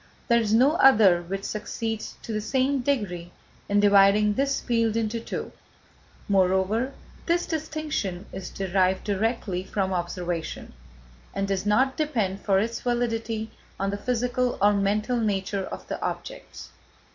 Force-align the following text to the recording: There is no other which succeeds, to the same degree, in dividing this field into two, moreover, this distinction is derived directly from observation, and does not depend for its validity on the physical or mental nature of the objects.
There 0.29 0.41
is 0.41 0.51
no 0.51 0.71
other 0.77 1.21
which 1.21 1.43
succeeds, 1.43 2.15
to 2.23 2.33
the 2.33 2.41
same 2.41 2.79
degree, 2.79 3.31
in 3.69 3.79
dividing 3.79 4.33
this 4.33 4.59
field 4.59 4.95
into 4.97 5.19
two, 5.19 5.51
moreover, 6.27 6.93
this 7.27 7.45
distinction 7.45 8.25
is 8.33 8.49
derived 8.49 9.03
directly 9.03 9.63
from 9.63 9.93
observation, 9.93 10.73
and 11.35 11.47
does 11.47 11.67
not 11.67 11.97
depend 11.97 12.41
for 12.41 12.57
its 12.57 12.81
validity 12.81 13.51
on 13.79 13.91
the 13.91 13.95
physical 13.97 14.57
or 14.59 14.73
mental 14.73 15.17
nature 15.17 15.65
of 15.65 15.87
the 15.87 16.01
objects. 16.03 16.71